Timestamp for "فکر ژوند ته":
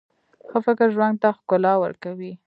0.65-1.29